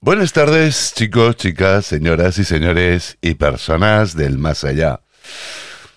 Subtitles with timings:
[0.00, 5.00] Buenas tardes, chicos, chicas, señoras y señores y personas del más allá.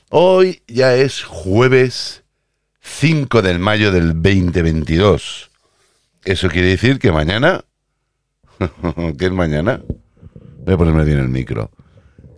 [0.09, 2.24] Hoy ya es jueves
[2.82, 5.51] 5 de mayo del 2022.
[6.25, 7.64] Eso quiere decir que mañana...
[9.20, 9.82] ¿Qué es mañana?
[10.65, 11.70] Voy a ponerme bien el micro.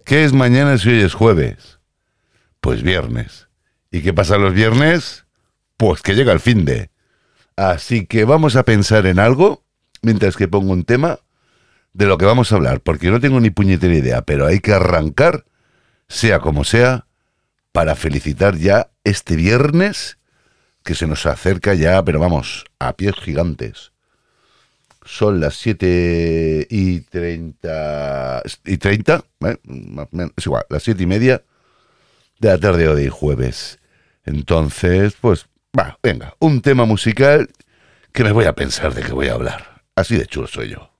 [0.04, 1.80] ¿Qué es mañana si hoy es jueves?
[2.60, 3.48] Pues viernes.
[3.90, 5.28] ¿Y qué pasa los viernes?
[5.78, 6.90] Pues que llega el fin de.
[7.56, 9.64] Así que vamos a pensar en algo
[10.02, 11.20] mientras que pongo un tema
[11.94, 14.74] de lo que vamos a hablar, porque no tengo ni puñetera idea, pero hay que
[14.74, 15.46] arrancar,
[16.08, 17.06] sea como sea,
[17.72, 20.18] para felicitar ya este viernes
[20.84, 23.92] que se nos acerca ya, pero vamos, a pies gigantes.
[25.06, 29.58] Son las 7 y 30, y 30 ¿eh?
[30.36, 31.44] es igual, las 7 y media
[32.40, 33.80] de la tarde de hoy, jueves.
[34.26, 35.48] Entonces, pues,
[35.78, 37.50] va, venga, un tema musical
[38.12, 39.84] que me voy a pensar de qué voy a hablar.
[39.96, 40.92] Así de chulo soy yo.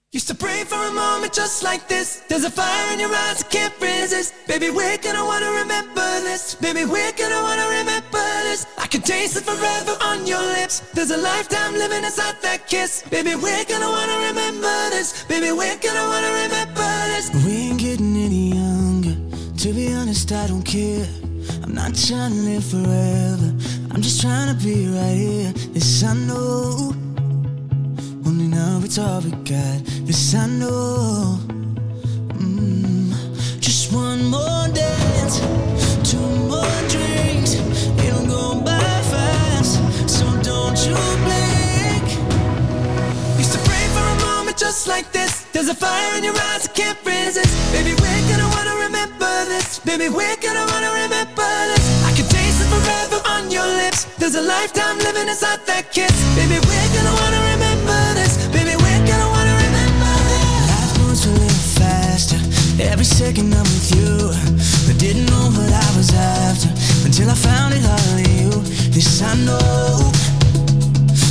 [1.24, 2.20] Moment just like this.
[2.28, 4.34] There's a fire in your eyes I can't resist.
[4.46, 6.54] Baby, we're gonna wanna remember this.
[6.54, 8.66] Baby, we're gonna wanna remember this.
[8.76, 10.80] I can taste it forever on your lips.
[10.92, 13.04] There's a lifetime living inside that kiss.
[13.08, 15.24] Baby, we're gonna wanna remember this.
[15.24, 17.30] Baby, we're gonna wanna remember this.
[17.46, 19.16] We ain't getting any younger.
[19.62, 21.08] To be honest, I don't care.
[21.62, 23.48] I'm not trying to live forever.
[23.92, 25.52] I'm just trying to be right here.
[25.72, 27.13] This I know.
[28.84, 29.80] It's all we got.
[30.04, 31.38] This I know.
[32.36, 33.10] Mm.
[33.58, 35.40] Just one more dance,
[36.04, 36.20] two
[36.52, 37.54] more drinks.
[38.04, 42.04] It'll go by fast, so don't you blink.
[43.40, 45.44] Used to pray for a moment just like this.
[45.52, 47.56] There's a fire in your eyes I can't resist.
[47.72, 49.78] Baby, we're gonna wanna remember this.
[49.80, 51.84] Baby, we're gonna wanna remember this.
[52.04, 54.04] I can taste it forever on your lips.
[54.18, 56.12] There's a lifetime living inside that kiss.
[56.36, 57.53] Baby, we're gonna wanna
[63.04, 64.30] Every second I'm with you
[64.88, 66.70] I didn't know what I was after
[67.04, 68.50] Until I found it all in you.
[68.96, 70.10] This I know.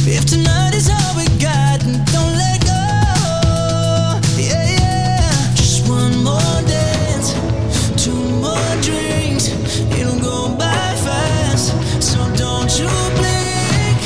[0.06, 1.82] If tonight is all we got
[2.14, 2.78] Don't let go.
[4.38, 5.54] Yeah, yeah.
[5.56, 7.34] Just one more dance
[7.98, 9.50] Two more drinks
[9.98, 11.74] It'll go by fast.
[11.98, 12.86] So don't you
[13.18, 13.98] blink.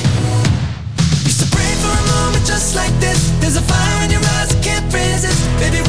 [1.27, 3.27] Used to pray for a moment just like this.
[3.41, 5.43] There's a fire in your eyes I can't resist.
[5.59, 5.83] Baby,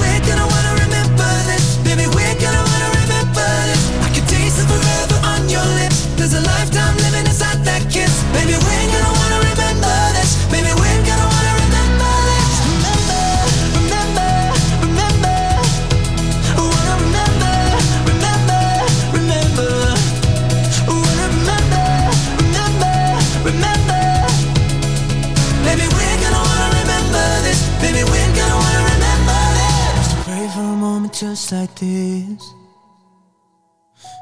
[31.52, 32.54] like this.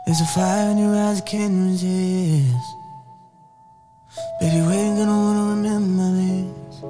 [0.04, 2.66] There's a fire in your eyes I can't resist.
[4.38, 6.82] Baby, we ain't gonna wanna remember this.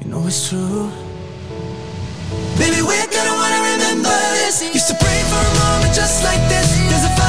[0.00, 0.90] You know it's true.
[2.56, 4.62] Baby, we're gonna wanna remember this.
[4.62, 6.68] Used to pray for a moment just like this.
[6.88, 7.25] There's a fire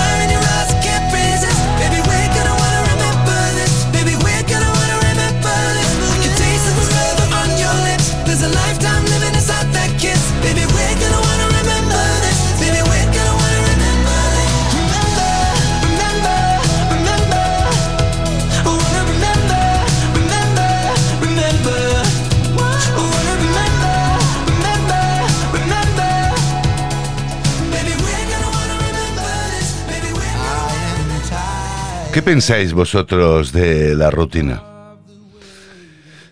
[32.17, 34.63] ¿Qué pensáis vosotros de la rutina?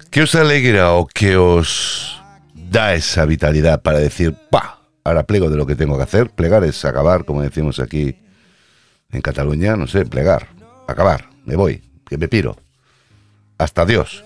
[0.09, 2.19] ¿Qué os alegra o qué os
[2.55, 6.31] da esa vitalidad para decir, pa, ahora plego de lo que tengo que hacer?
[6.31, 8.17] Plegar es acabar, como decimos aquí
[9.11, 10.47] en Cataluña, no sé, plegar,
[10.87, 12.57] acabar, me voy, que me piro.
[13.59, 14.25] Hasta Dios.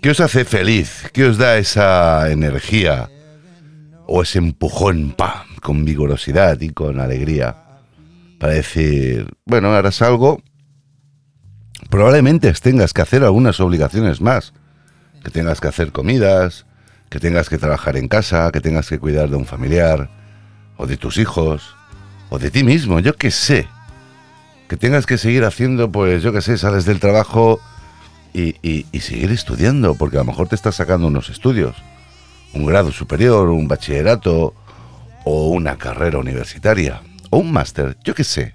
[0.00, 1.10] ¿Qué os hace feliz?
[1.12, 3.10] ¿Qué os da esa energía
[4.06, 7.65] o ese empujón, pa, con vigorosidad y con alegría?
[8.38, 10.42] Para decir, bueno, ahora salgo,
[11.88, 14.52] probablemente tengas que hacer algunas obligaciones más.
[15.24, 16.66] Que tengas que hacer comidas,
[17.08, 20.10] que tengas que trabajar en casa, que tengas que cuidar de un familiar,
[20.76, 21.74] o de tus hijos,
[22.28, 23.68] o de ti mismo, yo qué sé.
[24.68, 27.60] Que tengas que seguir haciendo, pues yo qué sé, sales del trabajo
[28.34, 31.76] y, y, y seguir estudiando, porque a lo mejor te estás sacando unos estudios,
[32.52, 34.54] un grado superior, un bachillerato,
[35.24, 37.02] o una carrera universitaria,
[37.38, 38.54] un máster, yo qué sé.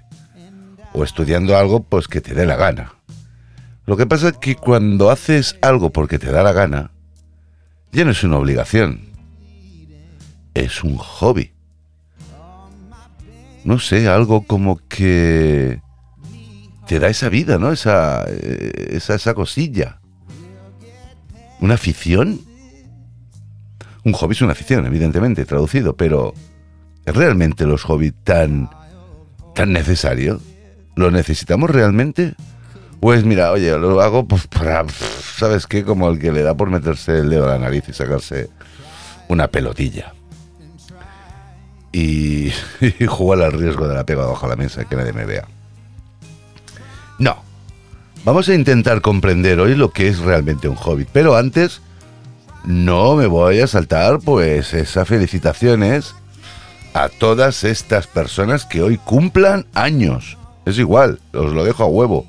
[0.92, 2.94] O estudiando algo, pues que te dé la gana.
[3.86, 6.92] Lo que pasa es que cuando haces algo porque te da la gana,
[7.90, 9.00] ya no es una obligación,
[10.54, 11.52] es un hobby.
[13.64, 15.80] No sé, algo como que
[16.86, 17.72] te da esa vida, ¿no?
[17.72, 20.00] Esa, eh, esa, esa cosilla.
[21.60, 22.40] ¿Una afición?
[24.04, 26.34] Un hobby es una afición, evidentemente, traducido, pero
[27.04, 28.70] ¿es realmente los hobbies tan,
[29.54, 30.40] tan necesario?
[30.94, 32.34] ¿Lo necesitamos realmente?
[33.00, 35.84] Pues mira, oye, lo hago pues para, ¿sabes qué?
[35.84, 38.50] Como el que le da por meterse el dedo a la nariz y sacarse
[39.28, 40.14] una pelotilla.
[41.90, 45.48] Y, y jugar al riesgo de la pega bajo la mesa, que nadie me vea.
[47.18, 47.42] No.
[48.24, 51.06] Vamos a intentar comprender hoy lo que es realmente un hobby.
[51.12, 51.80] Pero antes,
[52.64, 56.14] no me voy a saltar, pues, esas felicitaciones
[56.94, 60.36] a todas estas personas que hoy cumplan años.
[60.64, 62.26] Es igual, os lo dejo a huevo.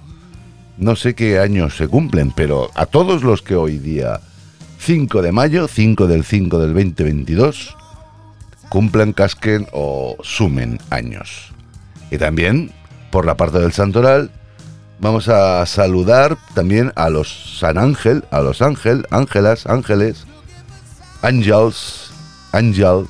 [0.78, 4.20] No sé qué años se cumplen, pero a todos los que hoy día
[4.80, 7.76] 5 de mayo, 5 del 5 del 2022,
[8.70, 11.54] cumplan, casquen o sumen años.
[12.10, 12.72] Y también,
[13.12, 14.32] por la parte del santoral,
[15.00, 20.26] vamos a saludar también a los San Ángel, a los Ángel, Ángelas, Ángeles,
[21.22, 22.12] Angels,
[22.52, 23.06] Angel,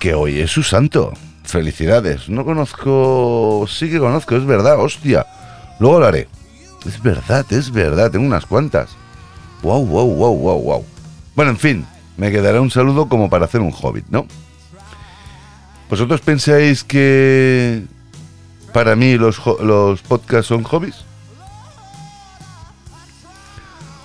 [0.00, 1.12] que hoy es su santo.
[1.44, 2.28] Felicidades.
[2.28, 5.26] No conozco, sí que conozco, es verdad, hostia.
[5.78, 6.26] Luego lo haré.
[6.86, 8.90] Es verdad, es verdad, tengo unas cuantas.
[9.62, 10.84] Wow, wow, wow, wow, wow.
[11.36, 11.86] Bueno, en fin,
[12.16, 14.26] me quedará un saludo como para hacer un hobbit, ¿no?
[15.90, 17.84] ¿Vosotros pensáis que
[18.72, 21.04] para mí los, los podcasts son hobbies?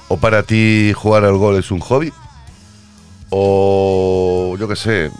[0.10, 2.12] ¿O para ti jugar al gol es un hobby?
[3.30, 5.12] ¿O yo qué sé,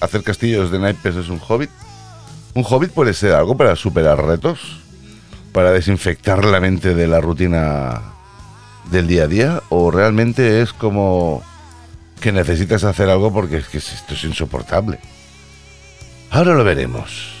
[0.00, 1.70] hacer castillos de naipes es un hobbit?
[2.54, 4.80] Un hobbit puede ser algo para superar retos,
[5.52, 8.02] para desinfectar la mente de la rutina
[8.90, 11.42] del día a día, o realmente es como
[12.20, 14.98] que necesitas hacer algo porque es que esto es insoportable.
[16.30, 17.34] Ahora lo veremos.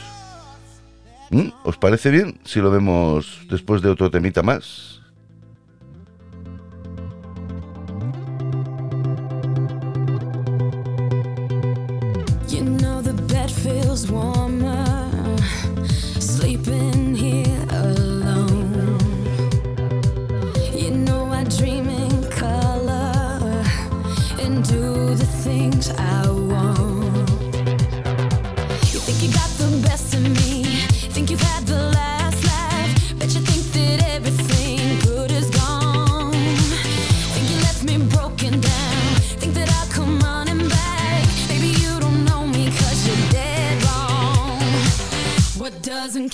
[1.30, 1.50] ¿Mm?
[1.64, 4.99] ¿Os parece bien si lo vemos después de otro temita más?
[13.90, 14.79] Feels warmer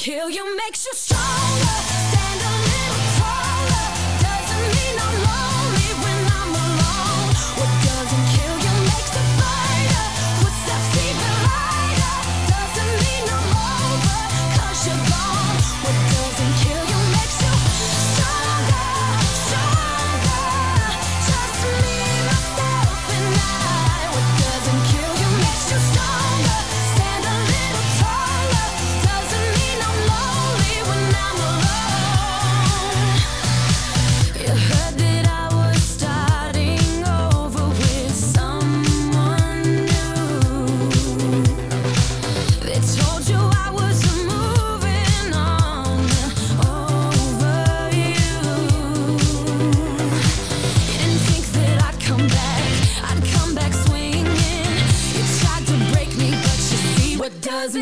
[0.06, 0.65] kill you makes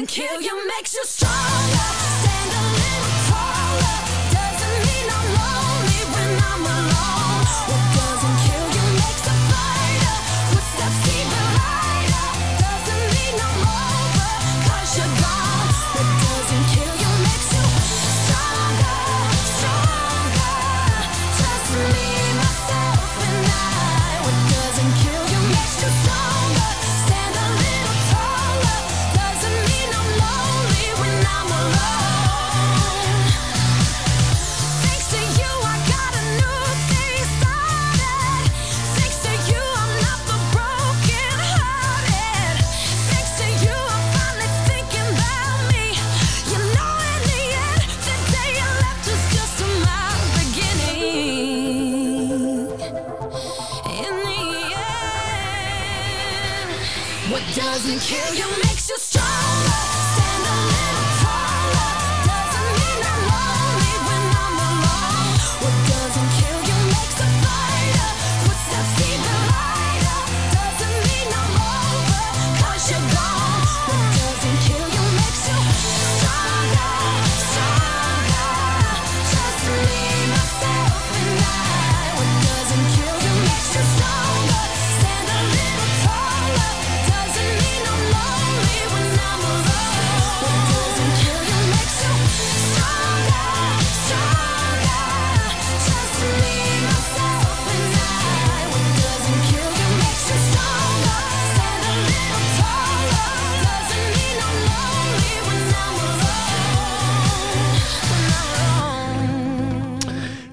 [0.06, 1.04] kill you makes you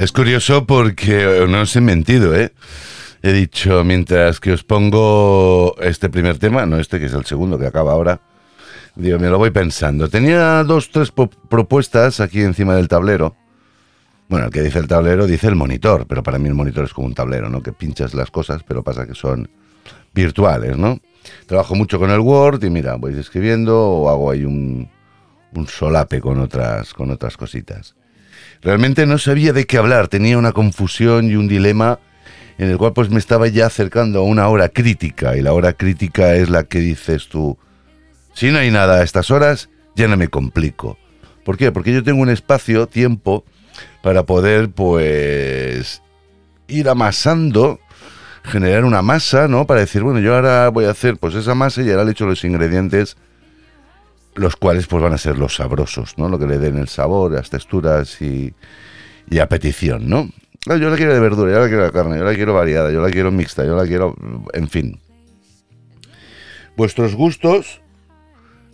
[0.01, 2.51] Es curioso porque no os he mentido, ¿eh?
[3.21, 7.59] He dicho, mientras que os pongo este primer tema, no este que es el segundo
[7.59, 8.19] que acaba ahora,
[8.95, 10.09] digo, me lo voy pensando.
[10.09, 13.35] Tenía dos, tres propuestas aquí encima del tablero.
[14.27, 16.93] Bueno, el que dice el tablero dice el monitor, pero para mí el monitor es
[16.95, 17.61] como un tablero, ¿no?
[17.61, 19.51] Que pinchas las cosas, pero pasa que son
[20.15, 20.99] virtuales, ¿no?
[21.45, 24.89] Trabajo mucho con el Word y mira, voy escribiendo o hago ahí un,
[25.53, 27.93] un solape con otras, con otras cositas.
[28.61, 31.99] Realmente no sabía de qué hablar, tenía una confusión y un dilema
[32.57, 35.73] en el cual pues me estaba ya acercando a una hora crítica y la hora
[35.73, 37.57] crítica es la que dices tú,
[38.33, 40.97] si no hay nada a estas horas, ya no me complico.
[41.43, 41.71] ¿Por qué?
[41.71, 43.43] Porque yo tengo un espacio, tiempo,
[44.03, 46.03] para poder pues
[46.67, 47.79] ir amasando,
[48.43, 49.65] generar una masa, ¿no?
[49.65, 52.27] Para decir, bueno, yo ahora voy a hacer pues esa masa y ahora le echo
[52.27, 53.17] los ingredientes
[54.35, 56.29] los cuales pues van a ser los sabrosos, ¿no?
[56.29, 58.53] Lo que le den el sabor, las texturas y,
[59.29, 60.29] y a petición, ¿no?
[60.67, 62.91] Ah, yo la quiero de verdura, yo la quiero de carne, yo la quiero variada,
[62.91, 64.15] yo la quiero mixta, yo la quiero,
[64.53, 64.99] en fin.
[66.77, 67.81] Vuestros gustos,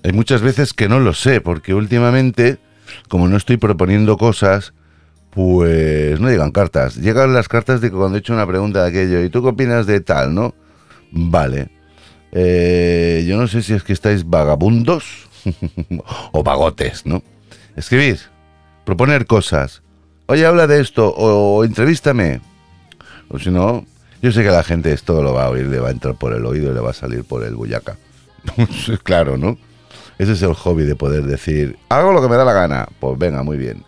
[0.03, 2.57] hay muchas veces que no lo sé, porque últimamente,
[3.07, 4.73] como no estoy proponiendo cosas,
[5.31, 6.97] pues no llegan cartas.
[6.97, 9.49] Llegan las cartas de que cuando he hecho una pregunta de aquello, ¿y tú qué
[9.49, 10.55] opinas de tal, no?
[11.11, 11.69] Vale.
[12.33, 15.26] Eh, yo no sé si es que estáis vagabundos
[16.31, 17.23] o vagotes, ¿no?
[17.75, 18.19] Escribir,
[18.85, 19.81] proponer cosas.
[20.27, 22.41] Oye, habla de esto o, entrevístame.
[23.29, 23.85] O si no,
[24.21, 26.33] yo sé que la gente esto lo va a oír, le va a entrar por
[26.33, 27.97] el oído y le va a salir por el bullaca.
[29.03, 29.57] claro, ¿no?
[30.17, 32.87] Ese es el hobby de poder decir, hago lo que me da la gana.
[32.99, 33.83] Pues venga, muy bien.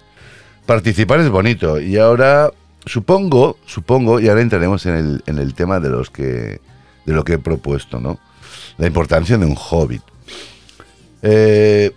[0.66, 1.80] Participar es bonito.
[1.80, 2.52] Y ahora,
[2.86, 6.62] supongo, supongo, y ahora entraremos en el, en el tema de los que.
[7.06, 8.20] de lo que he propuesto, ¿no?
[8.78, 10.00] La importancia de un hobby.
[11.22, 11.92] Eh,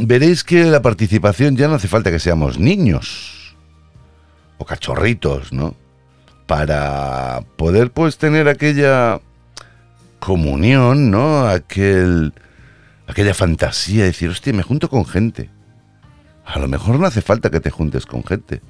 [0.00, 3.56] veréis que la participación ya no hace falta que seamos niños
[4.58, 5.74] o cachorritos, ¿no?
[6.46, 9.20] Para poder pues tener aquella
[10.18, 11.46] comunión, ¿no?
[11.46, 12.32] Aquel,
[13.06, 15.50] aquella fantasía de decir, hostia, me junto con gente.
[16.44, 18.60] A lo mejor no hace falta que te juntes con gente.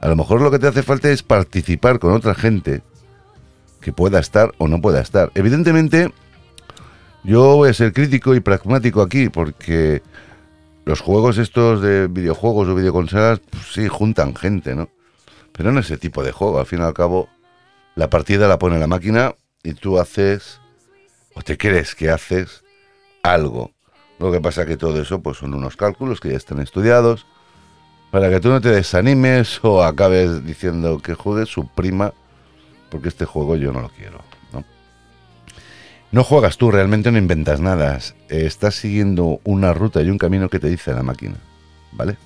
[0.00, 2.82] A lo mejor lo que te hace falta es participar con otra gente
[3.80, 5.30] que pueda estar o no pueda estar.
[5.34, 6.12] Evidentemente,
[7.24, 10.02] yo voy a ser crítico y pragmático aquí porque
[10.84, 14.88] los juegos estos de videojuegos o videoconsolas, pues sí, juntan gente, ¿no?
[15.52, 16.58] Pero no ese tipo de juego.
[16.58, 17.28] Al fin y al cabo,
[17.94, 20.60] la partida la pone la máquina y tú haces,
[21.34, 22.64] o te crees que haces
[23.22, 23.70] algo.
[24.18, 27.26] Lo que pasa que todo eso pues son unos cálculos que ya están estudiados
[28.10, 32.12] para que tú no te desanimes o acabes diciendo que juegues su prima
[32.90, 34.31] porque este juego yo no lo quiero.
[36.12, 37.98] No juegas tú, realmente no inventas nada.
[38.28, 41.36] Estás siguiendo una ruta y un camino que te dice la máquina.
[41.92, 42.18] ¿Vale?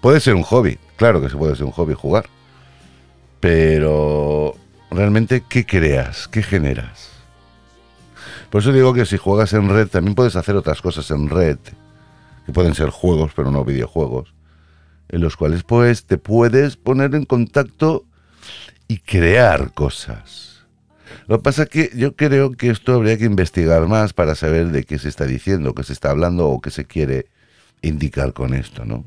[0.00, 2.26] Puede ser un hobby, claro que se puede ser un hobby jugar.
[3.40, 4.54] Pero
[4.92, 6.28] realmente, ¿qué creas?
[6.28, 7.10] ¿Qué generas?
[8.48, 11.58] Por eso digo que si juegas en red, también puedes hacer otras cosas en red,
[12.46, 14.32] que pueden ser juegos, pero no videojuegos,
[15.08, 18.04] en los cuales pues te puedes poner en contacto
[18.86, 20.55] y crear cosas.
[21.26, 24.68] Lo que pasa es que yo creo que esto habría que investigar más para saber
[24.68, 27.26] de qué se está diciendo, qué se está hablando o qué se quiere
[27.82, 29.04] indicar con esto, ¿no?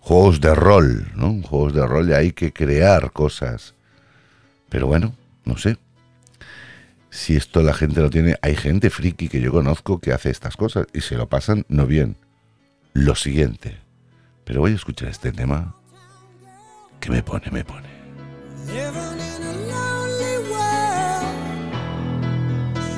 [0.00, 1.42] Juegos de rol, ¿no?
[1.42, 3.74] Juegos de rol hay que crear cosas.
[4.68, 5.78] Pero bueno, no sé.
[7.10, 10.56] Si esto la gente lo tiene, hay gente friki que yo conozco que hace estas
[10.56, 12.16] cosas y se lo pasan no bien.
[12.92, 13.78] Lo siguiente.
[14.44, 15.74] Pero voy a escuchar este tema
[17.00, 17.88] que me pone, me pone.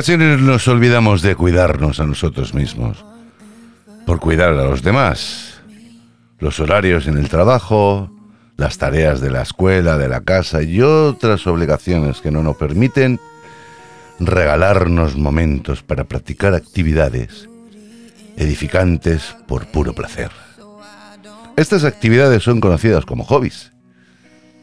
[0.00, 3.04] ocasiones nos olvidamos de cuidarnos a nosotros mismos,
[4.06, 5.60] por cuidar a los demás.
[6.38, 8.10] Los horarios en el trabajo,
[8.56, 13.20] las tareas de la escuela, de la casa y otras obligaciones que no nos permiten
[14.18, 17.46] regalarnos momentos para practicar actividades
[18.38, 20.30] edificantes por puro placer.
[21.58, 23.70] Estas actividades son conocidas como hobbies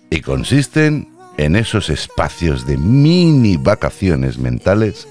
[0.10, 5.08] y consisten en esos espacios de mini vacaciones mentales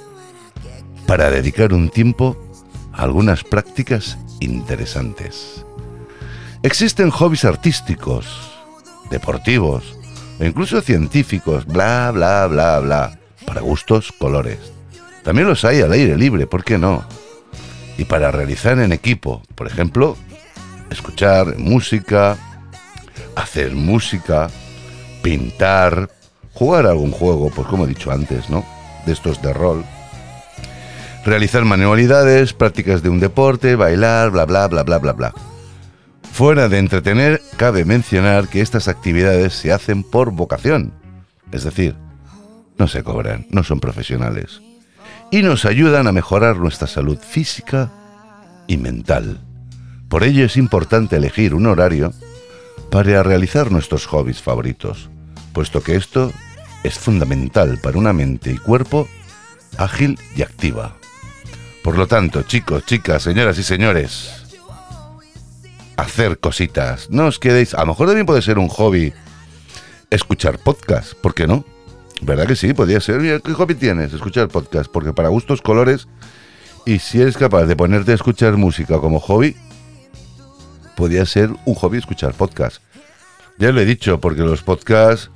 [1.06, 2.36] para dedicar un tiempo
[2.92, 5.64] a algunas prácticas interesantes.
[6.62, 8.26] Existen hobbies artísticos,
[9.10, 9.96] deportivos
[10.40, 14.58] o incluso científicos, bla, bla, bla, bla, para gustos, colores.
[15.22, 17.04] También los hay al aire libre, ¿por qué no?
[17.98, 20.16] Y para realizar en equipo, por ejemplo,
[20.90, 22.36] escuchar música,
[23.34, 24.48] hacer música,
[25.22, 26.10] pintar,
[26.52, 28.64] jugar algún juego, pues como he dicho antes, ¿no?
[29.06, 29.84] De estos de rol.
[31.26, 35.34] Realizar manualidades, prácticas de un deporte, bailar, bla, bla, bla, bla, bla, bla.
[36.32, 40.92] Fuera de entretener, cabe mencionar que estas actividades se hacen por vocación.
[41.50, 41.96] Es decir,
[42.78, 44.62] no se cobran, no son profesionales.
[45.32, 47.90] Y nos ayudan a mejorar nuestra salud física
[48.68, 49.40] y mental.
[50.08, 52.12] Por ello es importante elegir un horario
[52.88, 55.10] para realizar nuestros hobbies favoritos,
[55.52, 56.32] puesto que esto
[56.84, 59.08] es fundamental para una mente y cuerpo
[59.76, 60.94] ágil y activa.
[61.86, 64.28] Por lo tanto, chicos, chicas, señoras y señores,
[65.96, 67.08] hacer cositas.
[67.10, 67.74] No os quedéis.
[67.74, 69.12] A lo mejor también puede ser un hobby
[70.10, 71.14] escuchar podcast.
[71.14, 71.64] ¿Por qué no?
[72.22, 72.74] ¿Verdad que sí?
[72.74, 73.40] Podría ser.
[73.40, 74.12] ¿Qué hobby tienes?
[74.12, 74.90] Escuchar podcast.
[74.90, 76.08] Porque para gustos, colores.
[76.86, 79.54] Y si eres capaz de ponerte a escuchar música como hobby,
[80.96, 82.82] podría ser un hobby escuchar podcast.
[83.58, 85.30] Ya lo he dicho, porque los podcasts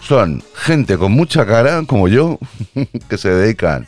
[0.00, 2.38] son gente con mucha cara, como yo,
[3.10, 3.86] que se dedican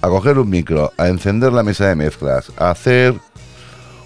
[0.00, 3.14] a coger un micro, a encender la mesa de mezclas, a hacer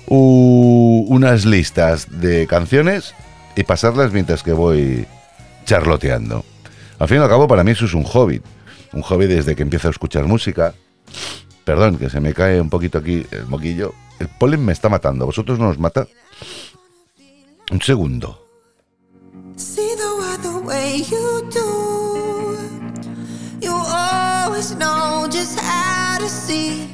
[0.06, 3.14] u- unas listas de canciones
[3.56, 5.06] y pasarlas mientras que voy
[5.64, 6.44] charloteando.
[6.98, 8.40] Al fin y al cabo, para mí eso es un hobby.
[8.92, 10.74] Un hobby desde que empiezo a escuchar música.
[11.64, 13.92] Perdón, que se me cae un poquito aquí el moquillo.
[14.18, 15.26] El polen me está matando.
[15.26, 16.06] ¿Vosotros no os mata?
[17.70, 18.38] Un segundo.
[19.56, 21.82] See the way you do.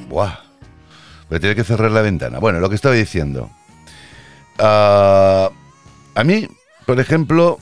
[0.08, 0.38] Buah.
[1.30, 2.38] A tener que cerrar la ventana.
[2.38, 3.50] Bueno, lo que estaba diciendo.
[4.58, 5.50] Ah,
[6.14, 6.48] a mí,
[6.86, 7.58] por ejemplo,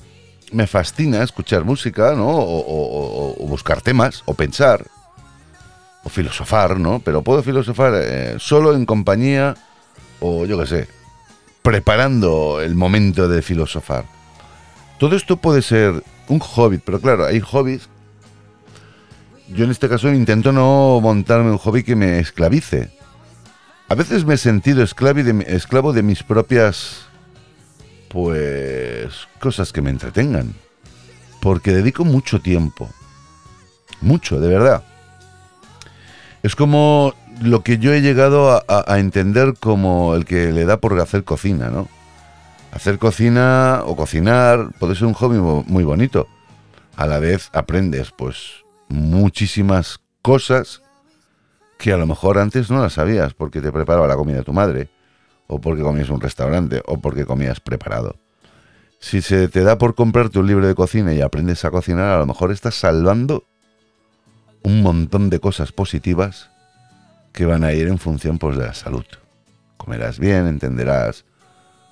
[0.52, 2.28] me fascina escuchar música, ¿no?
[2.28, 4.86] O, buscar temas, o pensar,
[6.04, 7.00] o filosofar, ¿no?
[7.00, 9.56] Pero puedo filosofar eh, solo en compañía,
[10.20, 10.88] o yo qué sé,
[11.62, 14.04] preparando el momento de filosofar.
[15.00, 17.88] Todo esto puede ser un hobby, pero claro, hay hobbies
[19.48, 22.90] yo en este caso intento no montarme un hobby que me esclavice.
[23.88, 27.06] A veces me he sentido esclavo de, mis propias,
[28.08, 30.54] pues, cosas que me entretengan.
[31.40, 32.90] Porque dedico mucho tiempo.
[34.00, 34.82] Mucho, de verdad.
[36.42, 40.78] Es como lo que yo he llegado a, a- entender como el que le da
[40.78, 41.88] por hacer cocina, ¿no?
[42.72, 46.26] Hacer cocina o cocinar puede ser un hobby muy bonito.
[46.96, 50.82] A la vez aprendes, pues, muchísimas cosas
[51.78, 54.88] que a lo mejor antes no las sabías porque te preparaba la comida tu madre,
[55.46, 58.16] o porque comías un restaurante, o porque comías preparado.
[58.98, 62.18] Si se te da por comprarte un libro de cocina y aprendes a cocinar, a
[62.18, 63.44] lo mejor estás salvando
[64.62, 66.50] un montón de cosas positivas
[67.32, 69.04] que van a ir en función pues, de la salud.
[69.76, 71.24] Comerás bien, entenderás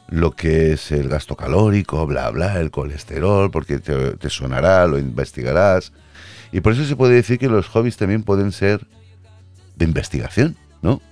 [0.09, 4.99] lo que es el gasto calórico, bla, bla, el colesterol, porque te, te sonará, lo
[4.99, 5.93] investigarás.
[6.55, 8.87] Y por eso se puede decir que los hobbies también pueden ser
[9.75, 11.03] de investigación, ¿no?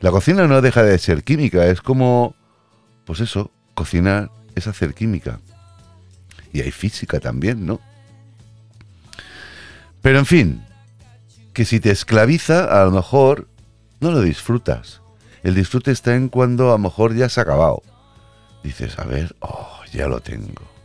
[0.00, 2.34] La cocina no deja de ser química, es como,
[3.04, 5.38] pues eso, cocinar es hacer química.
[6.52, 7.78] Y hay física también, ¿no?
[10.02, 10.64] Pero en fin,
[11.52, 13.46] que si te esclaviza, a lo mejor
[14.00, 15.00] no lo disfrutas.
[15.44, 17.84] El disfrute está en cuando a lo mejor ya se ha acabado.
[18.64, 20.75] Dices, a ver, oh, ya lo tengo.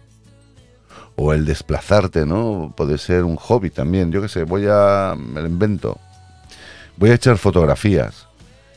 [1.16, 2.74] O el desplazarte, ¿no?
[2.76, 4.12] Puede ser un hobby también.
[4.12, 5.16] Yo qué sé, voy a.
[5.18, 6.00] Me lo invento.
[6.98, 8.28] Voy a echar fotografías.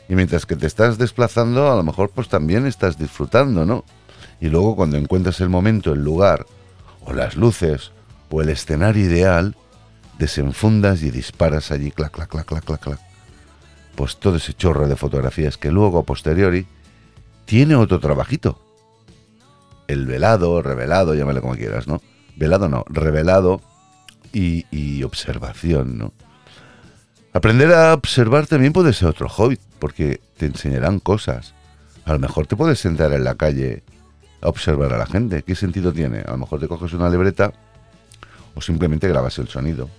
[0.07, 3.83] Y mientras que te estás desplazando, a lo mejor pues también estás disfrutando, ¿no?
[4.39, 6.45] Y luego cuando encuentras el momento, el lugar,
[7.03, 7.91] o las luces,
[8.29, 9.55] o el escenario ideal,
[10.19, 12.99] desenfundas y disparas allí, clac, clac, clac, clac, clac, clac.
[13.95, 16.67] Pues todo ese chorro de fotografías que luego, a posteriori,
[17.45, 18.59] tiene otro trabajito.
[19.87, 22.01] El velado, revelado, llámale como quieras, ¿no?
[22.35, 23.61] Velado no, revelado
[24.33, 26.13] y, observación, ¿no?
[27.33, 31.53] Aprender a observar también puede ser otro hobby, porque te enseñarán cosas.
[32.05, 33.83] A lo mejor te puedes sentar en la calle
[34.41, 35.43] a observar a la gente.
[35.43, 36.19] ¿Qué sentido tiene?
[36.19, 37.53] A lo mejor te coges una libreta
[38.53, 39.89] o simplemente grabas el sonido.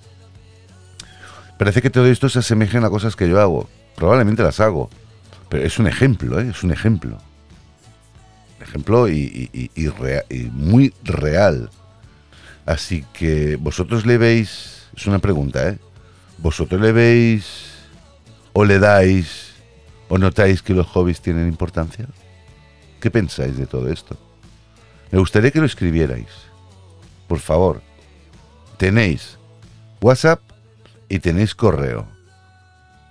[1.59, 3.68] Parece que todo esto se asemeja a cosas que yo hago.
[3.96, 4.90] Probablemente las hago.
[5.49, 6.49] Pero es un ejemplo, ¿eh?
[6.51, 7.18] es un ejemplo.
[8.61, 9.70] Ejemplo y
[10.53, 11.70] muy real.
[12.66, 15.79] Así que vosotros le veis, es una pregunta, ¿eh?
[16.38, 17.72] ¿Vosotros le veis
[18.52, 19.55] o le dais
[20.09, 22.07] o notáis que los hobbies tienen importancia?
[23.00, 24.16] ¿Qué pensáis de todo esto?
[25.12, 26.29] Me gustaría que lo escribierais.
[27.29, 27.83] Por favor,
[28.79, 29.38] tenéis
[30.00, 30.40] WhatsApp
[31.09, 32.07] y tenéis correo.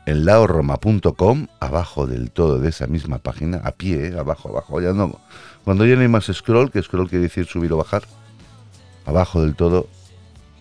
[0.05, 4.19] En laoroma.com, abajo del todo de esa misma página, a pie, ¿eh?
[4.19, 5.19] abajo, abajo, ya no.
[5.63, 8.03] Cuando ya no hay más scroll, que scroll quiere decir subir o bajar,
[9.05, 9.87] abajo del todo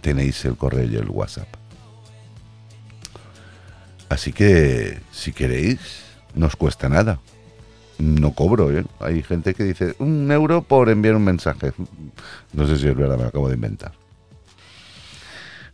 [0.00, 1.48] tenéis el correo y el WhatsApp.
[4.08, 5.80] Así que, si queréis,
[6.34, 7.20] no os cuesta nada.
[7.98, 8.84] No cobro, ¿eh?
[9.00, 11.72] Hay gente que dice un euro por enviar un mensaje.
[12.52, 13.92] No sé si es verdad, me lo acabo de inventar.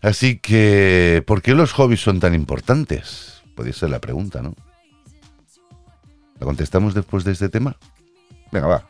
[0.02, 3.42] Así que, ¿por qué los hobbies son tan importantes?
[3.54, 4.54] Podría ser la pregunta, ¿no?
[6.38, 7.76] ¿La contestamos después de este tema?
[8.50, 8.84] Venga, va.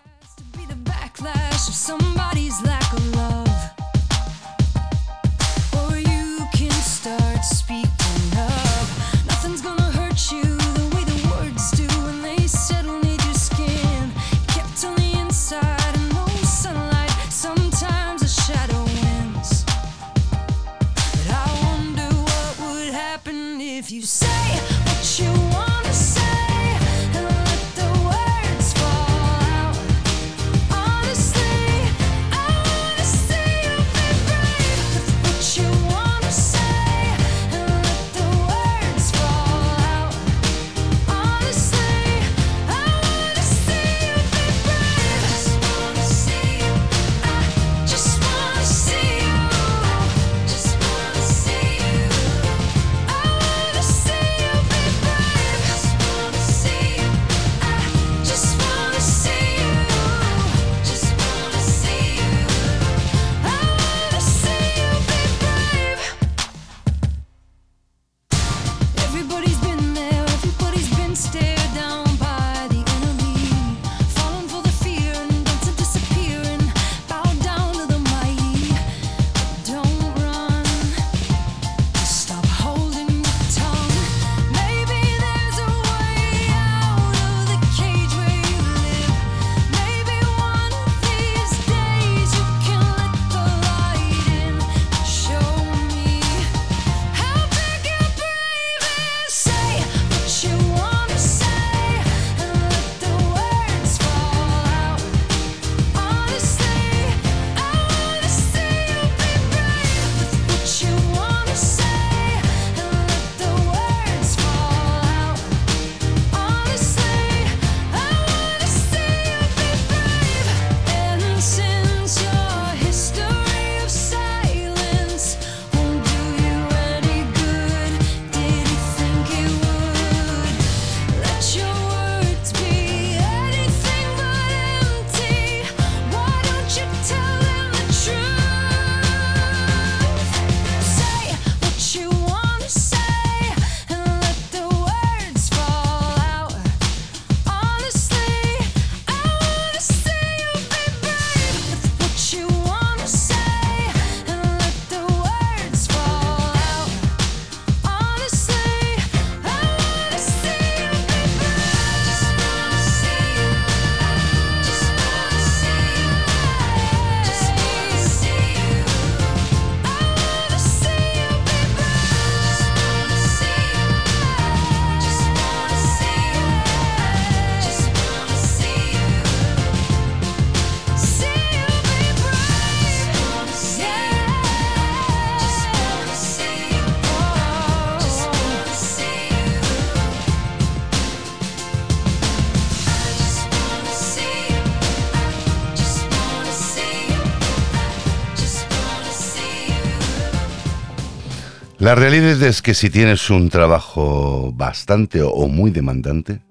[201.80, 206.42] La realidad es que si tienes un trabajo bastante o muy demandante,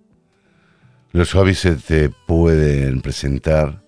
[1.12, 3.84] los hobbies se te pueden presentar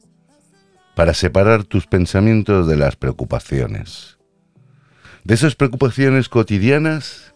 [0.95, 4.19] para separar tus pensamientos de las preocupaciones.
[5.23, 7.33] De esas preocupaciones cotidianas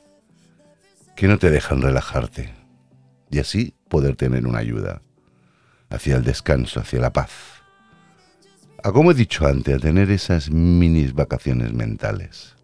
[1.16, 2.54] que no te dejan relajarte.
[3.32, 5.02] Y así poder tener una ayuda
[5.90, 7.32] hacia el descanso, hacia la paz.
[8.84, 12.55] A como he dicho antes, a tener esas minis vacaciones mentales.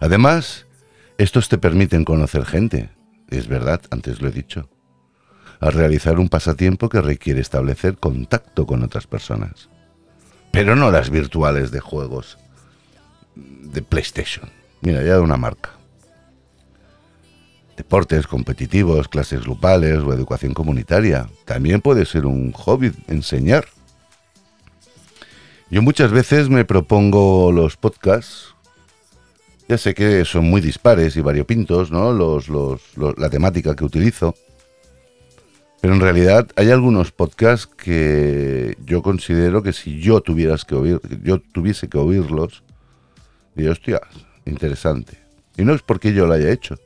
[0.00, 0.66] Además,
[1.18, 2.90] estos te permiten conocer gente,
[3.30, 4.68] es verdad, antes lo he dicho,
[5.60, 9.68] a realizar un pasatiempo que requiere establecer contacto con otras personas,
[10.52, 12.38] pero no las virtuales de juegos
[13.34, 14.50] de PlayStation.
[14.80, 15.70] Mira, ya de una marca.
[17.76, 21.28] Deportes competitivos, clases grupales o educación comunitaria.
[21.44, 23.66] También puede ser un hobby enseñar.
[25.70, 28.55] Yo muchas veces me propongo los podcasts
[29.68, 32.12] ya sé que son muy dispares y variopintos, ¿no?
[32.12, 32.48] Los,
[32.96, 34.34] la temática que utilizo.
[35.80, 41.00] Pero en realidad hay algunos podcasts que yo considero que si yo tuvieras que oír,
[41.22, 42.62] yo tuviese que oírlos,
[43.54, 44.00] digo, hostia,
[44.46, 45.18] interesante.
[45.56, 46.76] Y no es porque yo lo haya hecho,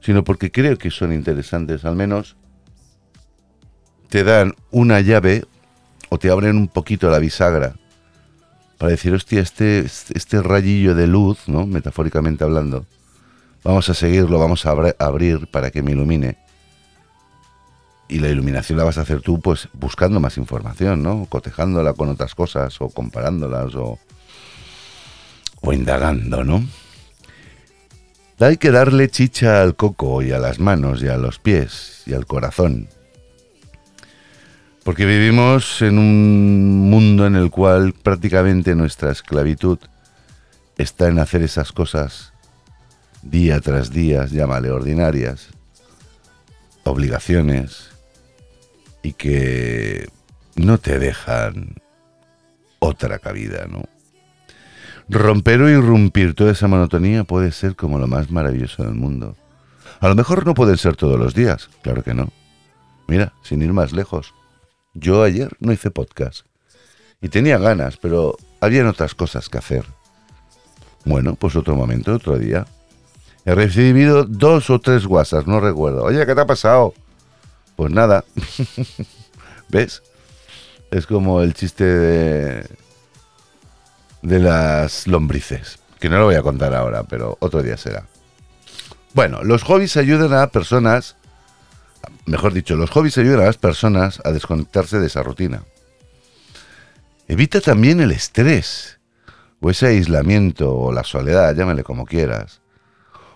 [0.00, 1.84] sino porque creo que son interesantes.
[1.84, 2.36] Al menos
[4.08, 5.44] te dan una llave
[6.10, 7.76] o te abren un poquito la bisagra
[8.82, 11.68] para decir, hostia, este, este rayillo de luz, ¿no?
[11.68, 12.84] Metafóricamente hablando,
[13.62, 16.36] vamos a seguirlo, vamos a abrir para que me ilumine.
[18.08, 21.26] Y la iluminación la vas a hacer tú, pues, buscando más información, ¿no?
[21.26, 24.00] Cotejándola con otras cosas, o comparándolas, o,
[25.60, 26.66] o indagando, ¿no?
[28.40, 32.14] Hay que darle chicha al coco y a las manos y a los pies y
[32.14, 32.88] al corazón
[34.84, 39.78] porque vivimos en un mundo en el cual prácticamente nuestra esclavitud
[40.76, 42.32] está en hacer esas cosas
[43.22, 45.48] día tras día, llámale ordinarias,
[46.84, 47.90] obligaciones,
[49.02, 50.08] y que
[50.56, 51.74] no te dejan
[52.78, 53.84] otra cabida, ¿no?
[55.08, 59.36] Romper o irrumpir toda esa monotonía puede ser como lo más maravilloso del mundo.
[60.00, 62.30] A lo mejor no puede ser todos los días, claro que no.
[63.08, 64.34] Mira, sin ir más lejos,
[64.94, 66.46] yo ayer no hice podcast.
[67.20, 69.84] Y tenía ganas, pero habían otras cosas que hacer.
[71.04, 72.66] Bueno, pues otro momento, otro día.
[73.44, 76.04] He recibido dos o tres WhatsApps, no recuerdo.
[76.04, 76.94] Oye, ¿qué te ha pasado?
[77.76, 78.24] Pues nada.
[79.68, 80.02] ¿Ves?
[80.90, 82.66] Es como el chiste de,
[84.22, 88.06] de las lombrices, que no lo voy a contar ahora, pero otro día será.
[89.14, 91.16] Bueno, los hobbies ayudan a personas
[92.26, 95.64] mejor dicho, los hobbies ayudan a las personas a desconectarse de esa rutina.
[97.28, 99.00] Evita también el estrés,
[99.60, 102.60] o ese aislamiento, o la soledad, llámale como quieras,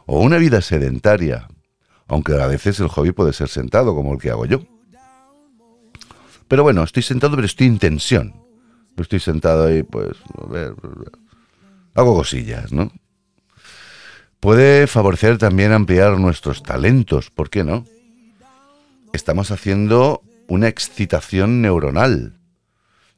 [0.06, 1.48] o una vida sedentaria,
[2.08, 4.60] aunque a veces el hobby puede ser sentado, como el que hago yo.
[6.48, 8.34] Pero bueno, estoy sentado, pero estoy en tensión.
[8.96, 10.74] Estoy sentado ahí, pues, a ver,
[11.94, 12.92] hago cosillas, ¿no?
[14.40, 17.84] Puede favorecer también ampliar nuestros talentos, ¿por qué no?
[19.16, 22.38] Estamos haciendo una excitación neuronal,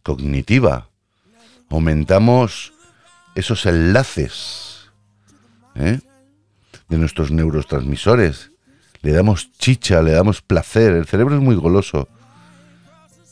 [0.03, 0.89] cognitiva.
[1.69, 2.73] Aumentamos
[3.35, 4.91] esos enlaces
[5.75, 6.01] ¿eh?
[6.89, 8.53] de nuestros neurotransmisores.
[9.03, 10.95] Le damos chicha, le damos placer.
[10.95, 12.09] El cerebro es muy goloso.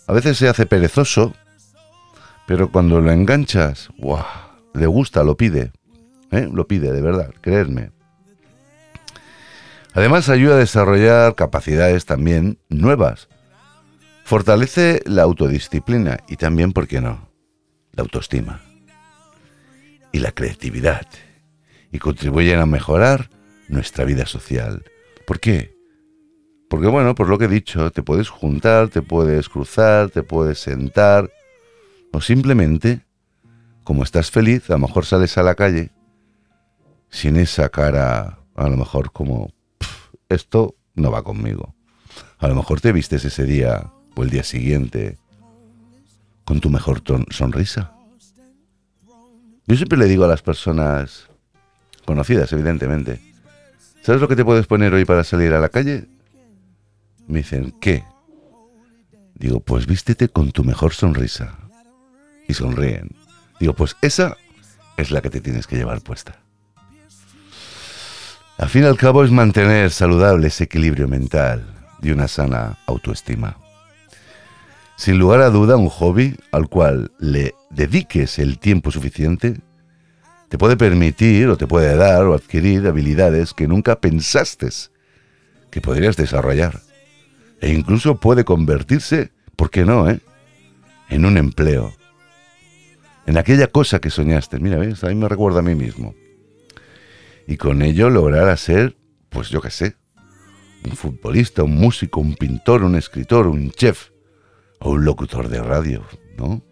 [0.07, 1.35] A veces se hace perezoso,
[2.47, 4.25] pero cuando lo enganchas, ¡guau!
[4.75, 5.73] le gusta, lo pide.
[6.31, 6.49] ¿eh?
[6.53, 7.91] Lo pide, de verdad, creedme.
[9.97, 13.31] Además ayuda a desarrollar capacidades también nuevas.
[14.25, 17.31] Fortalece la autodisciplina y también, ¿por qué no?,
[17.93, 18.61] la autoestima
[20.13, 21.07] y la creatividad.
[21.93, 23.31] Y contribuyen a mejorar
[23.69, 24.85] nuestra vida social.
[25.27, 25.75] ¿Por qué?
[26.69, 30.59] Porque bueno, por lo que he dicho, te puedes juntar, te puedes cruzar, te puedes
[30.59, 31.31] sentar,
[32.13, 33.07] o simplemente,
[33.83, 35.91] como estás feliz, a lo mejor sales a la calle
[37.09, 39.56] sin esa cara, a lo mejor como
[40.29, 41.75] esto no va conmigo.
[42.39, 45.19] A lo mejor te vistes ese día o el día siguiente
[46.45, 47.93] con tu mejor sonrisa.
[49.67, 51.29] Yo siempre le digo a las personas
[52.05, 53.21] conocidas, evidentemente,
[54.03, 56.09] ¿sabes lo que te puedes poner hoy para salir a la calle?
[57.27, 58.05] Me dicen, ¿qué?
[59.35, 61.59] Digo, pues vístete con tu mejor sonrisa.
[62.49, 63.11] Y sonríen.
[63.59, 64.37] Digo, pues esa
[64.97, 66.46] es la que te tienes que llevar puesta.
[68.59, 71.67] Al fin y al cabo es mantener saludable ese equilibrio mental
[72.01, 73.59] y una sana autoestima.
[74.97, 79.61] Sin lugar a duda, un hobby al cual le dediques el tiempo suficiente
[80.49, 84.69] te puede permitir o te puede dar o adquirir habilidades que nunca pensaste
[85.71, 86.81] que podrías desarrollar.
[87.61, 90.21] E incluso puede convertirse, ¿por qué no, eh?
[91.11, 91.93] En un empleo.
[93.27, 94.59] En aquella cosa que soñaste.
[94.61, 95.05] Mira, ¿ves?
[95.05, 96.15] A mí me recuerda a mí mismo.
[97.47, 98.97] Y con ello lograr ser,
[99.29, 99.97] pues yo qué sé,
[100.85, 104.11] un futbolista, un músico, un pintor, un escritor, un chef
[104.81, 106.05] o un locutor de radio,
[106.37, 106.63] ¿no?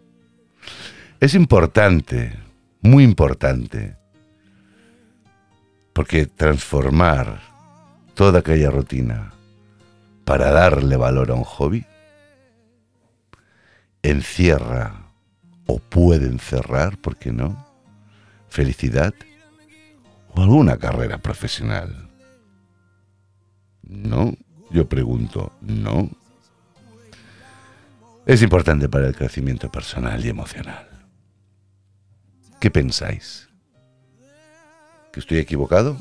[1.20, 2.38] Es importante,
[2.80, 3.96] muy importante,
[5.92, 7.40] porque transformar
[8.14, 9.32] toda aquella rutina
[10.24, 11.86] para darle valor a un hobby
[14.02, 15.08] encierra
[15.66, 17.66] o puede encerrar, ¿por qué no?
[18.48, 19.14] Felicidad
[20.34, 22.10] o alguna carrera profesional.
[23.82, 24.34] No,
[24.70, 26.10] yo pregunto, no.
[28.26, 30.88] Es importante para el crecimiento personal y emocional.
[32.58, 33.48] ¿Qué pensáis?
[35.12, 35.98] ¿Que estoy equivocado?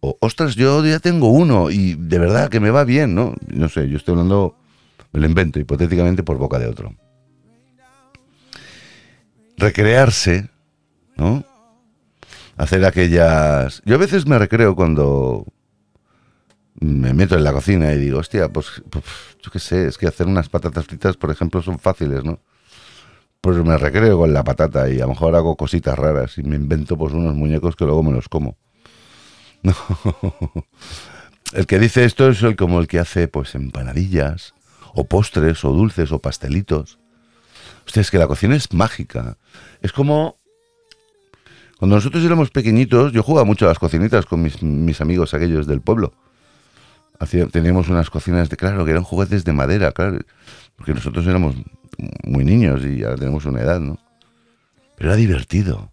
[0.00, 3.34] O, ostras, yo ya tengo uno y de verdad que me va bien, ¿no?
[3.48, 4.56] No sé, yo estoy hablando,
[5.12, 6.94] me lo invento hipotéticamente por boca de otro.
[9.56, 10.50] Recrearse,
[11.16, 11.44] ¿no?
[12.62, 13.82] Hacer aquellas...
[13.84, 15.44] Yo a veces me recreo cuando
[16.78, 19.04] me meto en la cocina y digo, hostia, pues, pues,
[19.42, 22.38] yo qué sé, es que hacer unas patatas fritas, por ejemplo, son fáciles, ¿no?
[23.40, 26.54] Pues me recreo con la patata y a lo mejor hago cositas raras y me
[26.54, 28.56] invento pues unos muñecos que luego me los como.
[31.52, 34.54] El que dice esto es el como el que hace pues empanadillas,
[34.94, 37.00] o postres, o dulces, o pastelitos.
[37.84, 39.36] Ustedes que la cocina es mágica.
[39.80, 40.41] Es como
[41.82, 45.80] cuando nosotros éramos pequeñitos, yo jugaba mucho a las cocinitas con mis, amigos aquellos del
[45.80, 46.12] pueblo
[47.50, 50.20] teníamos unas cocinas de, claro, que eran juguetes de madera, claro,
[50.76, 51.56] porque nosotros éramos
[52.22, 53.98] muy niños y ya tenemos una edad, ¿no?
[54.96, 55.90] Pero era divertido,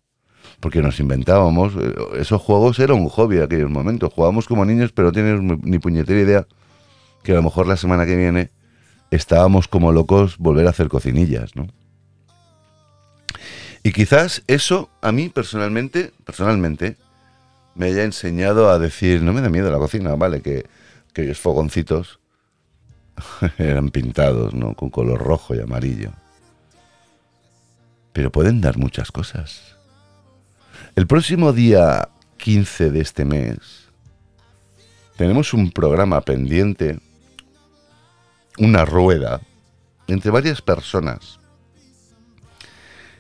[0.60, 4.92] porque nos inventábamos, eh, esos juegos eran un hobby en aquellos momentos, jugábamos como niños,
[4.92, 6.48] pero no tienes ni puñetera idea
[7.24, 8.52] que a lo mejor la semana que viene
[9.10, 11.66] estábamos como locos volver a hacer cocinillas, ¿no?
[13.84, 16.98] Y quizás eso a mí personalmente, personalmente,
[17.76, 20.66] me haya enseñado a decir, no me da miedo la cocina, vale, que
[21.10, 22.20] aquellos fogoncitos
[23.58, 24.76] eran pintados, ¿no?
[24.76, 26.12] Con color rojo y amarillo.
[28.14, 29.76] Pero pueden dar muchas cosas.
[30.96, 33.90] El próximo día 15 de este mes
[35.16, 37.00] tenemos un programa pendiente,
[38.58, 39.42] una rueda,
[40.08, 41.39] entre varias personas,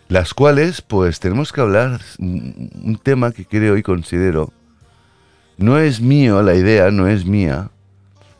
[0.09, 4.51] las cuales pues tenemos que hablar un tema que creo y considero
[5.59, 7.69] no es mío la idea, no es mía,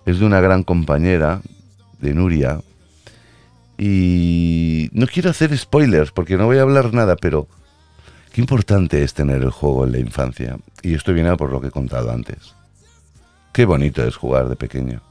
[0.06, 1.42] es de una gran compañera,
[2.00, 2.62] de Nuria.
[3.78, 7.48] Y no quiero hacer spoilers porque no voy a hablar nada, pero
[8.32, 10.58] qué importante es tener el juego en la infancia.
[10.82, 12.56] Y esto viene por lo que he contado antes.
[13.52, 15.02] Qué bonito es jugar de pequeño.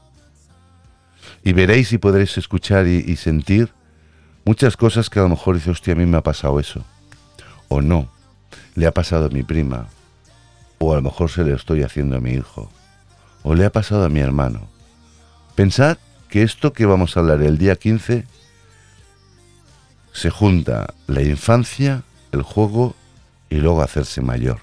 [1.43, 3.69] Y veréis y podréis escuchar y, sentir
[4.49, 6.83] muchas cosas que a lo mejor dice, hostia, a mí me ha pasado eso.
[7.67, 8.09] O no,
[8.73, 9.89] le ha pasado a mi prima.
[10.79, 12.67] O a lo mejor se le estoy haciendo a mi hijo.
[13.43, 14.67] O le ha pasado a mi hermano.
[15.53, 15.97] Pensad
[16.29, 18.25] que esto que vamos a hablar el día 15
[20.13, 22.95] se junta la infancia, el juego
[23.51, 24.57] y luego hacerse mayor.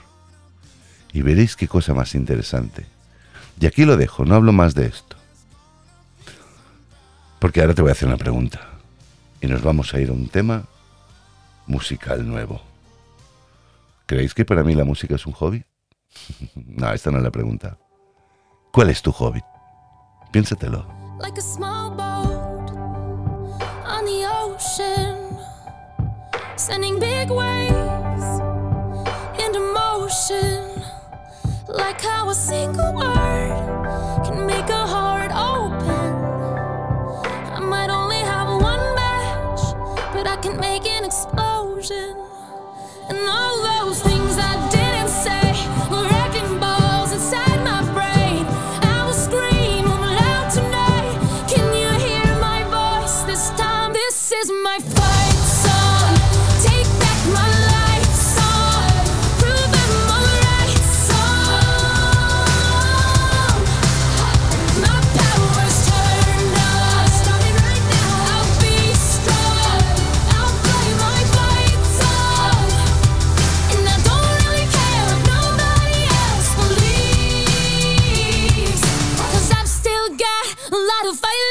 [1.12, 2.87] Y veréis qué cosa más interesante.
[3.61, 5.16] Y aquí lo dejo, no hablo más de esto.
[7.39, 8.76] Porque ahora te voy a hacer una pregunta.
[9.47, 10.64] Y nos vamos a ir a un tema
[11.68, 12.61] musical nuevo.
[14.07, 15.64] ¿Creéis que para mí la música es un hobby?
[16.57, 17.78] no, esta no es la pregunta.
[18.72, 19.40] ¿Cuál es tu hobby?
[20.32, 20.84] Piénsatelo.
[21.20, 22.72] Like a small boat
[23.86, 25.38] on the ocean,
[26.57, 28.40] sending big waves
[29.38, 30.82] into motion.
[31.68, 35.16] Like how a single word can make a heart
[41.89, 44.16] And all those things
[81.07, 81.45] to fight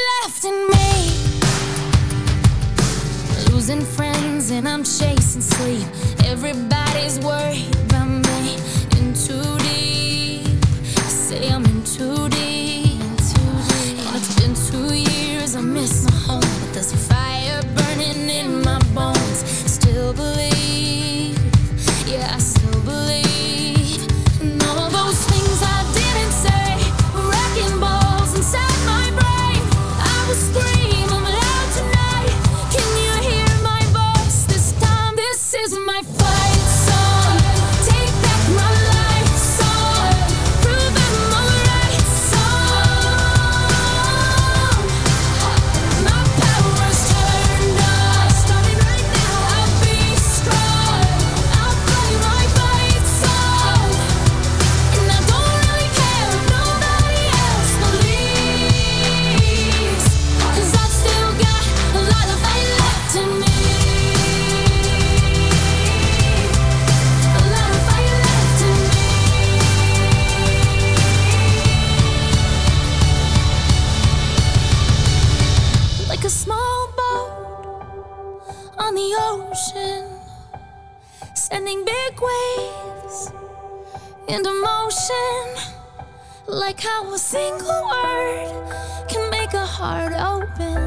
[86.56, 88.72] Like how a single word
[89.08, 90.78] can make a heart open.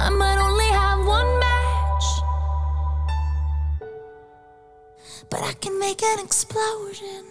[0.00, 2.06] I might only have one match,
[5.28, 7.26] but I can make an explosion.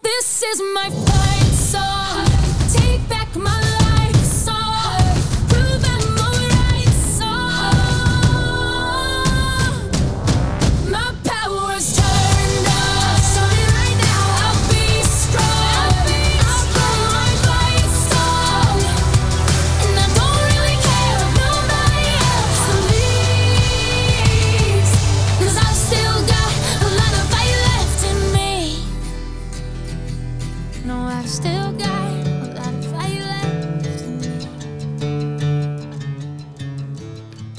[0.00, 2.07] This is my fight song.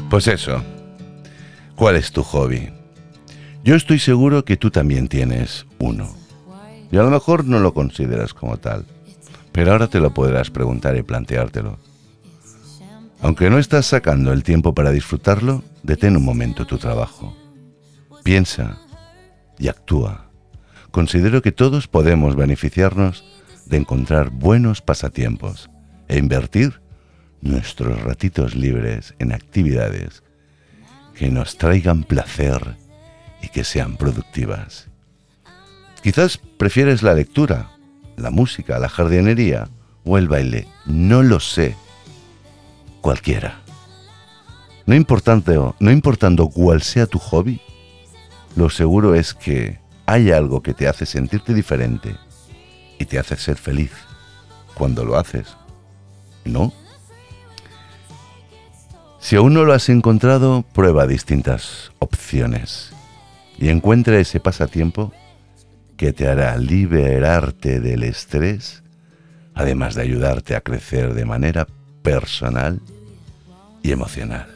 [0.10, 0.64] Pues eso.
[1.76, 2.74] ¿Cuál es tu hobby?
[3.64, 6.10] Yo estoy seguro que tú también tienes uno.
[6.92, 8.86] Y a lo mejor no lo consideras como tal.
[9.52, 11.78] Pero ahora te lo podrás preguntar y planteártelo.
[13.22, 17.38] Aunque no estás sacando el tiempo para disfrutarlo, detén un momento tu trabajo.
[18.24, 18.82] Piensa
[19.60, 20.32] y actúa.
[20.90, 23.26] Considero que todos podemos beneficiarnos
[23.68, 25.70] de encontrar buenos pasatiempos
[26.08, 26.82] e invertir
[27.42, 30.24] nuestros ratitos libres en actividades
[31.14, 32.76] que nos traigan placer
[33.42, 34.88] y que sean productivas.
[36.02, 37.72] Quizás prefieres la lectura,
[38.16, 39.70] la música, la jardinería
[40.06, 41.76] o el baile, no lo sé.
[43.02, 43.62] Cualquiera.
[44.86, 47.62] No, importando, no importando cuál sea tu hobby,
[48.56, 52.16] lo seguro es que hay algo que te hace sentirte diferente
[52.98, 53.92] y te hace ser feliz
[54.74, 55.56] cuando lo haces.
[56.46, 56.74] ¿No?
[59.20, 62.92] Si aún no lo has encontrado, prueba distintas opciones
[63.58, 65.12] y encuentra ese pasatiempo
[65.98, 68.82] que te hará liberarte del estrés,
[69.54, 71.68] además de ayudarte a crecer de manera
[72.02, 72.80] personal
[73.84, 74.48] y emocional.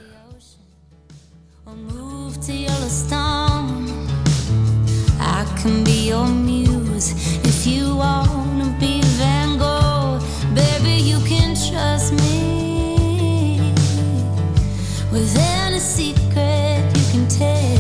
[15.14, 17.78] Within a secret you can tell?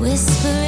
[0.00, 0.67] Whispering.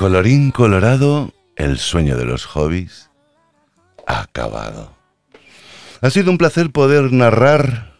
[0.00, 3.10] Colorín colorado, el sueño de los hobbies
[4.06, 4.96] acabado.
[6.00, 7.92] Ha sido un placer poder narrar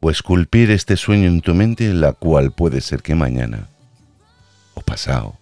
[0.00, 3.68] o esculpir este sueño en tu mente, la cual puede ser que mañana,
[4.74, 5.38] o pasado,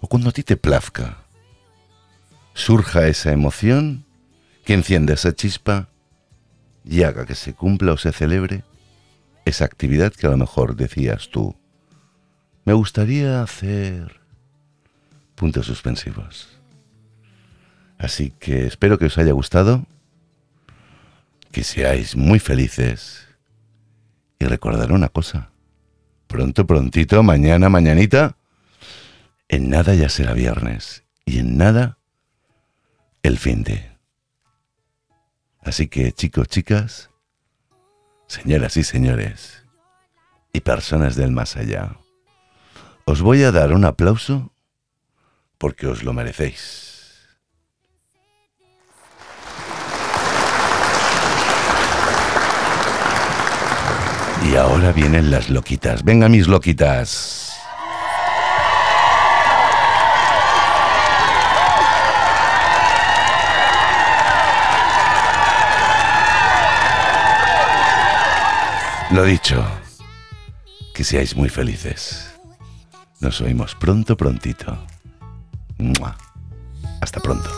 [0.00, 1.18] o cuando a ti te plazca,
[2.54, 4.06] surja esa emoción
[4.64, 5.90] que encienda esa chispa
[6.82, 8.64] y haga que se cumpla o se celebre
[9.44, 11.54] esa actividad que a lo mejor decías tú.
[12.64, 14.17] Me gustaría hacer
[15.38, 16.48] puntos suspensivos.
[17.96, 19.86] Así que espero que os haya gustado,
[21.52, 23.28] que seáis muy felices
[24.38, 25.50] y recordar una cosa.
[26.26, 28.36] Pronto, prontito, mañana, mañanita,
[29.48, 31.98] en nada ya será viernes y en nada
[33.22, 33.90] el fin de.
[35.62, 37.10] Así que chicos, chicas,
[38.26, 39.64] señoras y señores,
[40.52, 41.96] y personas del más allá,
[43.04, 44.52] os voy a dar un aplauso
[45.58, 46.86] porque os lo merecéis.
[54.44, 56.04] Y ahora vienen las loquitas.
[56.04, 57.52] Venga mis loquitas.
[69.10, 69.66] Lo dicho,
[70.94, 72.30] que seáis muy felices.
[73.20, 74.78] Nos oímos pronto, prontito.
[77.00, 77.48] Hasta pronto.